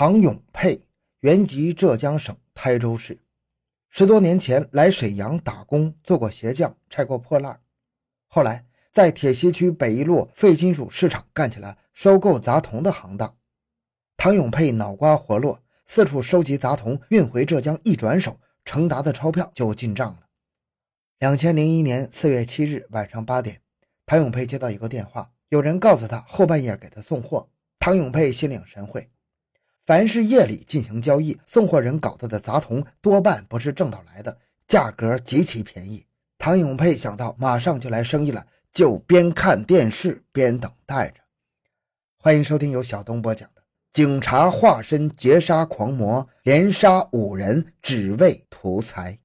[0.00, 0.80] 唐永佩，
[1.22, 3.18] 原籍浙江省台州市，
[3.90, 7.60] 十多年前来沈阳打工，做过鞋匠，拆过破烂。
[8.28, 13.36] 后来在铁西区北一路废金属市场干起了收购杂铜的行当。
[14.16, 20.28] 唐永佩脑瓜活络，四处收集杂铜，运回浙江，一转手，成沓的钞票就进账了。
[21.18, 23.60] 两千零一年四月七日晚上八点，
[24.06, 27.50] 唐永佩接到一个电话，有人告诉他后半夜给他送货。
[27.80, 29.10] 唐永佩心领神会。
[29.88, 36.04] 凡是夜里进行交易，送货人搞到的杂铜多半不是正道来的，价格极其便宜。
[36.36, 41.22] 唐永佩想到马上就来生意了，就边看电视边等待着。
[42.18, 49.18] 欢迎收听由小东播讲的《警察化身劫杀狂魔，连杀五人只为图财》。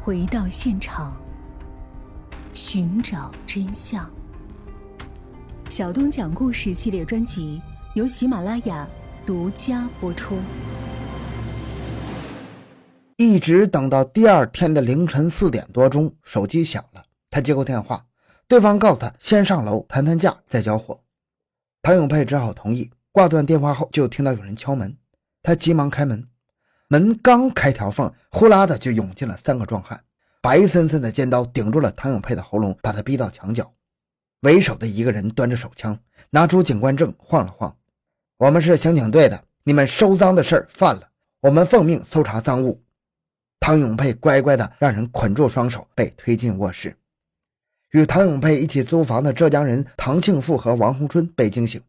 [0.00, 1.20] 回到现场，
[2.52, 4.08] 寻找真相。
[5.68, 7.60] 小东讲故事系列专辑。
[7.96, 8.86] 由喜马拉雅
[9.24, 10.36] 独家播出。
[13.16, 17.02] 一直等到第二天的凌晨四点多钟，手机响了。
[17.30, 18.04] 他接过电话，
[18.46, 21.00] 对方告诉他先上楼谈谈价，再交货。
[21.80, 22.90] 唐永佩只好同意。
[23.12, 24.94] 挂断电话后，就听到有人敲门，
[25.42, 26.28] 他急忙开门。
[26.88, 29.98] 门刚开条缝，呼啦的就涌进了三个壮汉，
[30.42, 33.72] 白森森的尖刀顶住了唐永佩的喉咙，把他逼到墙角。
[34.40, 37.74] 为首的一个人端着手枪，拿出警官证晃了晃。
[38.38, 41.08] 我们是刑警队的，你们收赃的事儿犯了，
[41.40, 42.78] 我们奉命搜查赃物。
[43.60, 46.94] 唐永佩乖乖的让人捆住双手，被推进卧室。
[47.92, 51.80] 与唐永佩一起租房的浙江人唐庆富和王洪春被惊醒，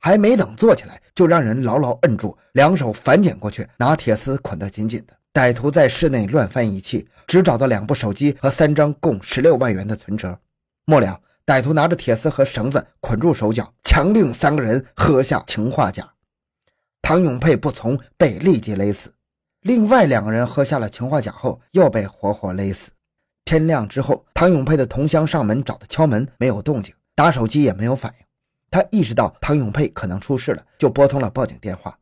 [0.00, 5.14] 还没等坐起来，就让人牢牢摁住，两手反剪过去，拿铁丝捆得紧紧的。
[5.32, 10.36] 歹徒在室内乱翻仪器，只找到两部手机和三张共十六万元的存折。
[10.84, 11.20] 末了。
[11.44, 16.14] 歹徒拿着铁丝和绳子捆住手脚，强令三个人喝下氰化钾。
[17.02, 19.12] 唐永佩不从，被立即勒死。
[19.60, 22.90] 另外两个人喝下了氰化钾后，又被活活勒死。
[23.44, 28.24] 天亮之后，唐永佩的同乡上门找他敲门，没有动静，打手机也没有反应。
[28.70, 31.98] 他意识到唐永佩可能出事了，就拨通了报警电话。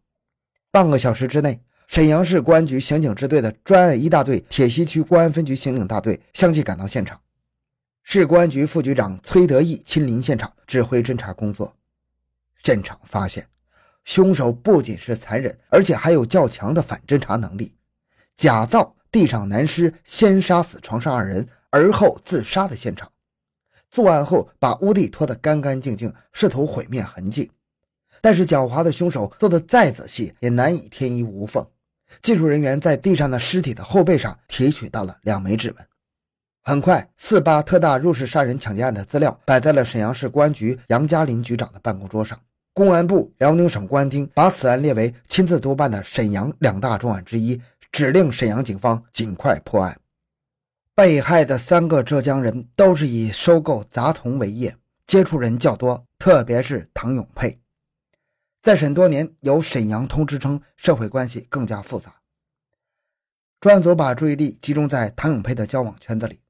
[0.70, 7.20] 半个小时之内，沈阳市公安局刑警支队的专案一大队、铁西区公安分局刑警大队相继赶到现场。
[8.04, 11.74] 市公安局副局长崔德义亲临现场指挥侦查工作。
[12.62, 13.46] 现场发现，
[14.04, 17.74] 凶手不仅是残忍，而且还有较强的反侦查能力，
[18.36, 23.10] 假造地上男尸先杀死床上二人，而后自杀的现场。
[23.90, 27.50] 作案后把屋地拖得干干净净，试图毁灭痕迹。
[28.20, 31.66] 但是狡猾的凶手做的再仔细，也难以天衣无缝。
[32.20, 35.86] 技术人员在地上的尸体的后背上提取到了两枚指纹。
[36.62, 42.38] 很快，四八特大入室杀人抢劫案的资料摆在了沈阳市公安局杨家林局长的办公桌上。
[42.80, 47.60] 公安部、辽宁省公安厅把此案列为亲自督办的沈阳两大重案之一，
[47.92, 50.00] 指令沈阳警方尽快破案。
[50.94, 54.74] 被害的三个浙江人都是以收购杂铜为业，
[55.06, 57.60] 接触人较多，特别是唐永佩，
[58.62, 62.14] 在审多年，有“沈阳通”知称，社会关系更加复杂。
[63.60, 66.40] 专案组把注意力集中在唐永佩的交往圈子里。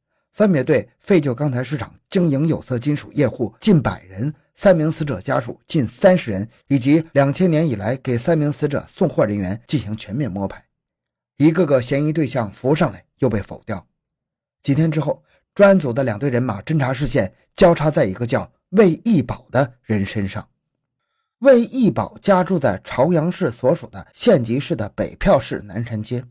[0.40, 10.64] 分别对废旧钢材市场经营有色金属业户近百人、三名死者家属近三十人，以及两千年以来给三名死者送货人员进行全面摸排，
[11.36, 13.86] 一个个嫌疑对象浮上来又被否掉。
[14.62, 15.22] 几天之后，
[15.54, 20.48] 专案组的两队人马侦查视线交叉在一个叫魏义宝的人身上。
[21.40, 26.24] 魏义宝家住在朝阳市所属的县级市的北票市南山街。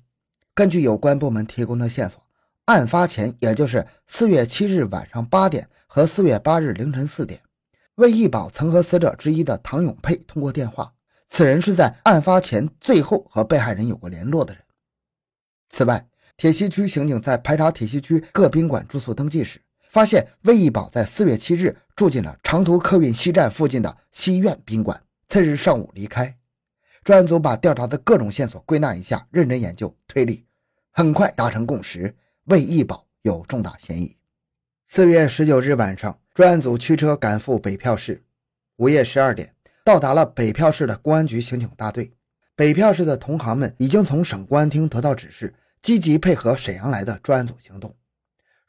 [0.55, 2.19] 根据有关部门提供的线索。
[2.69, 7.41] 案发前，也就是四月七日晚上八点和四月八日凌晨四点，
[7.95, 10.93] 魏义宝曾和死者之一的唐永佩通过电话。
[11.27, 14.61] 此人是在案发前最后和被害人有过联络的人。
[15.71, 19.59] 此外，铁西区刑警在排查铁西区各宾馆住宿登记时，
[19.89, 26.37] 发现魏义宝在四月七日住进了长途客运西站附近的西苑宾馆，次日上午离开。
[27.03, 30.45] 专案组把调查的各种线索归纳一下，认真研究推理，
[30.91, 32.15] 很快达成共识。
[32.49, 34.17] 魏一宝有重大嫌疑。
[34.87, 38.23] 四月十九日晚上，专案组驱车赶赴北票市。
[38.77, 39.53] 午夜十二点，
[39.85, 42.11] 到达了北票市的公安局刑警大队。
[42.55, 47.95] 北票市的同行们已经从省公安厅得到指示，积极配合沈阳来的专案组行动。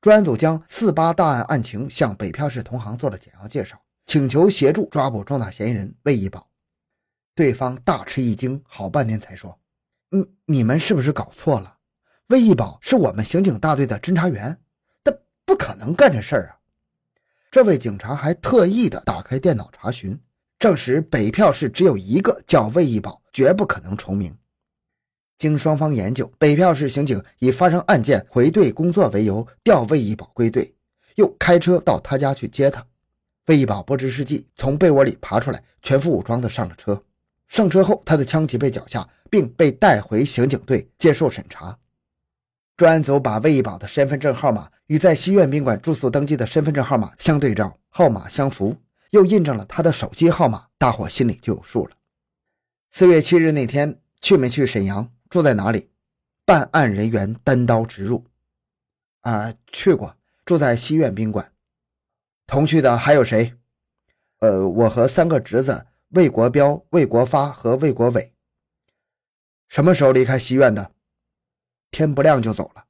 [0.03, 6.51] 专案组将四八大案案情向北票市同行做了简要介绍，请求协助抓捕重大嫌疑人魏一宝。
[7.35, 9.59] 对方大吃一惊，好半天才说
[10.11, 11.77] ：“你，你们是不是搞错了？”
[12.31, 14.57] 魏一宝是我们刑警大队的侦查员，
[15.03, 15.13] 他
[15.45, 16.63] 不可能干这事儿啊！
[17.51, 20.17] 这位警察还特意的打开电脑查询，
[20.57, 24.33] 证实北票市只有一个叫魏一宝，绝不可能重名。
[25.39, 30.73] 经双方研究，北票市刑警以发生案件回队工作为由调魏一宝归队，
[31.17, 32.87] 又开车到他家去接他。
[33.47, 37.03] 魏一宝不知是计，从被窝里爬出来，全副武装的上了车。
[37.49, 41.77] 上车后，他的枪击被缴下，并被带回刑警队接受审查。
[42.81, 48.75] 专案组把魏一宝的身份证号码与在西苑宾馆住宿登记的身份证号码相对照，号码相符，
[49.11, 51.91] 又印证了他的手机号码，大伙心里就有数了。
[52.91, 55.13] 四月七日那天，去没去沈阳？
[55.29, 55.91] 住在哪里？
[56.47, 58.25] 办案人员单刀直入。
[59.21, 60.17] 啊，去过，
[60.47, 61.53] 住在西苑宾馆。
[62.47, 63.53] 同去的还有谁？
[64.39, 68.33] 呃，我和三个侄子魏国彪、魏国发和魏国伟。
[69.69, 70.93] 什么时候离开西苑的？
[71.91, 72.85] 天不亮就走了。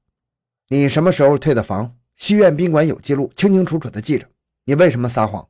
[0.68, 1.96] 你什么时候退的房？
[2.16, 4.28] 西苑宾馆有记录，清清楚楚的记着。
[4.64, 5.48] 你为什么撒谎？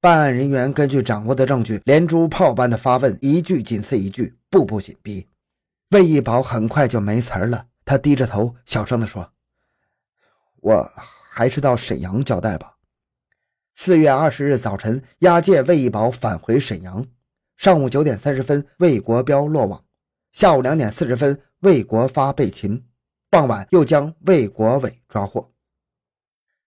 [0.00, 5.26] 办案人员根据掌握的证据，连珠炮般的发问，一句紧似一句，步步紧逼。
[5.90, 9.32] 魏一宝很快就没词儿了，他低着头，小声地说
[10.60, 10.92] ：“我
[11.30, 12.76] 还是到沈阳交代吧。”
[13.74, 17.06] 四月二十日早晨，押解魏一宝返回沈阳。
[17.56, 19.82] 上午九点三十分，魏国彪落网；
[20.38, 22.84] 下午两点四十分，魏国发被擒；
[23.28, 25.50] 傍晚又将魏国伟抓获。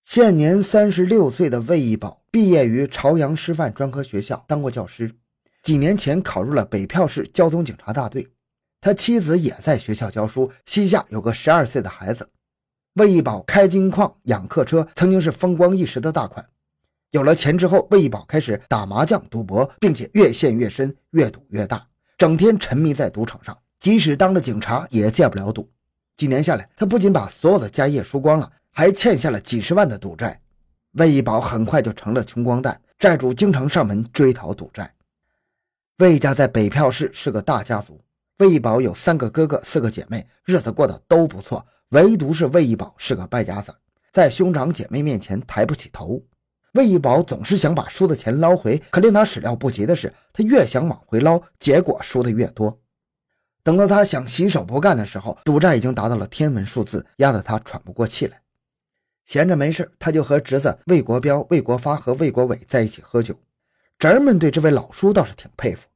[0.03, 5.15] 现年三十六岁的魏一宝，毕业于朝阳师范专科学校，当过教师，
[5.63, 8.27] 几年前考入了北票市交通警察大队。
[8.81, 12.29] 他妻子也在学校教书，膝下有个十二岁的孩子。
[12.95, 16.45] 魏一宝开金矿、养客车，曾经是风光一时的大款。
[17.11, 21.87] 有了钱之后，魏一宝开始打麻将、赌博，并且越陷越深，越赌越大，
[22.17, 23.57] 整天沉迷在赌场上。
[23.81, 25.67] 即使当了警察，也戒不了赌。
[26.15, 30.39] 几年下来，他不仅把所有的家业输光了，还欠下了几十万的赌债。
[30.91, 34.93] 魏一宝很快就成了穷光蛋，债主经常上门追讨赌债。
[35.97, 37.99] 魏家在北票市是个大家族。
[38.37, 41.65] 魏一宝有三个哥哥，四个姐妹，日子过得都不错。
[41.89, 43.73] 唯独是魏一宝是个败家子，
[44.13, 46.21] 在兄长姐妹面前抬不起头。
[46.73, 52.79] 魏一宝总是想把输的钱捞回，可令他始料不及的是，他越想往回捞，结果输的越多。
[53.63, 58.41] 等到他想洗手不干的时候，赌债已经达到了天文数字，压得他喘不过气来。
[59.25, 63.35] 闲着没事，他就和侄子魏国彪、魏国发和魏国伟在一起喝酒。
[63.99, 65.87] 侄儿们对这位老叔倒是挺佩服。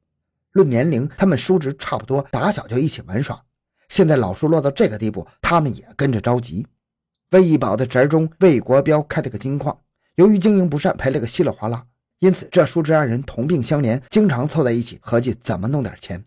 [0.52, 3.42] 论年龄，他们叔侄差不多，打小就一起玩耍。
[3.88, 6.66] 现在老叔落到这个地步，他们也跟着着急。
[7.30, 9.76] 魏一宝的侄儿中魏国彪开了个金矿，
[10.14, 11.84] 由于经营不善，赔了个稀里哗啦。
[12.20, 16.24] 因此，这叔侄二人同病相怜，经常凑在一起合计怎么弄点钱。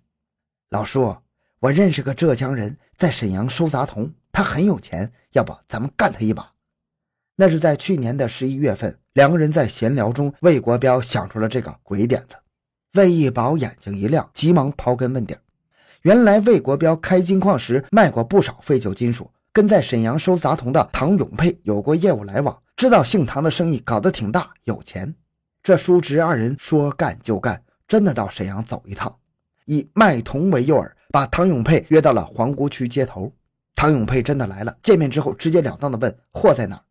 [0.69, 1.15] 老叔，
[1.62, 6.50] 我认识个浙江人，在沈阳收杂铜，他很有钱，要不咱们干他一把？
[7.36, 12.38] 那是在去年的十一月份，两个人在闲聊中，魏国彪想出了这个鬼点子。
[12.94, 15.36] 魏一宝眼睛一亮，急忙刨根问底
[16.04, 25.14] 原来魏国彪开金矿时卖过不少废旧金属，跟在沈阳收杂铜的唐永佩有过业务来往，知道姓唐的生意搞得挺大，有钱。
[25.62, 29.14] 这叔侄二人说干就干，真的到沈阳走一趟，
[29.66, 33.32] 以卖铜为诱饵，把唐永佩约到了皇姑区街头。
[33.76, 36.84] 唐永佩真的来了，见面之后直截了当的问货在哪儿。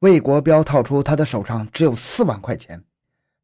[0.00, 2.82] 魏国彪套出他的手上只有四万块钱。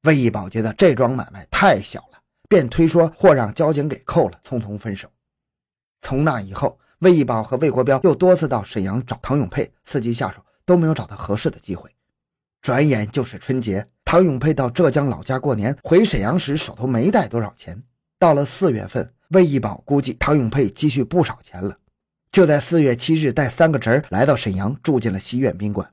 [0.03, 2.19] 魏一宝觉得这桩买卖太小了，
[2.49, 5.09] 便推说货让交警给扣了，匆匆分手。
[6.01, 11.91] 从那以后，魏一宝和魏国彪又多次到沈阳找唐永佩，伺机下手，都没有找到合适的机会。
[12.61, 17.83] 转眼就是春节，唐永佩到浙江老家过年，回沈阳时手头没带多少钱。
[18.19, 21.77] 到了四月份，魏一宝估计唐永佩积蓄不少钱了，
[22.31, 25.93] 就在四月七日带三个侄儿来到沈阳，住进了西苑宾馆。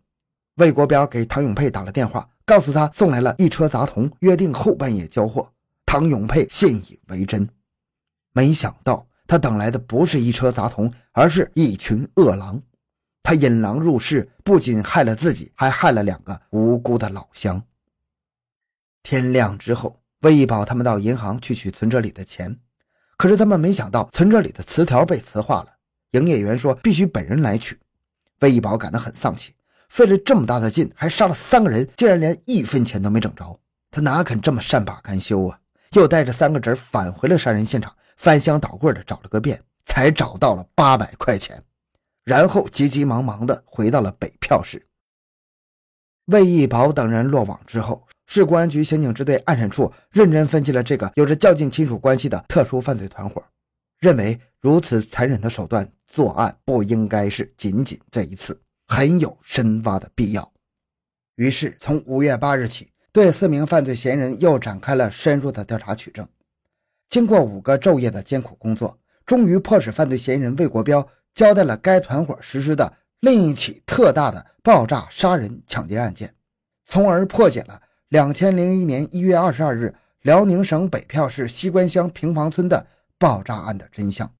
[0.55, 2.29] 魏国彪给唐永佩打了电话。
[2.47, 5.51] 告诉他送来了一车杂铜，约定后半夜交货。
[5.85, 7.45] 唐永佩信以为真，
[8.31, 12.61] 没想到他等来的不是一车杂铜，而是一群恶狼。
[13.21, 17.61] 他引狼入室，不仅害了自己，还害了两个无辜的老乡。
[19.03, 22.57] 天亮之后，魏一宝他们到银行去取存折里的钱，
[23.17, 25.73] 可是他们没想到存折里的磁条被磁化了。
[26.11, 27.77] 营业员说必须本人来取，
[28.39, 29.53] 魏一宝感到很丧气。
[29.89, 33.59] 费了这么大的劲，还杀了三个人，竟然连一分钱都没整着，
[33.89, 35.59] 他哪肯这么善罢甘休啊？
[35.91, 41.63] 又带着三个侄返回了杀人现场，翻箱倒柜的找了个遍，才找到了八百块钱，
[42.25, 44.85] 然后急急忙忙的回到了北票市。
[46.25, 53.41] 魏一宝等人落网之后，市公安局刑警支队案审处认真分析了这个有着较近亲属关系的特殊犯罪团伙，
[53.99, 60.51] 认为如此残忍的手段作案不应该是仅仅这一次，很有深挖的必要。
[61.35, 66.27] 于是，从五月八日起，对四名犯罪嫌疑人又展开了深入的调查取证。
[67.07, 72.91] 经过五个昼夜的艰苦工作，终于迫使犯罪嫌疑人魏国彪交代了该团伙实施的
[73.21, 76.35] 另一起特大的爆炸杀人抢劫案件，
[76.83, 77.81] 从而破解了。
[78.09, 82.87] 两千零一年一月二十二日辽宁省北票市西关乡平房村的
[83.19, 84.36] 爆炸案的真相。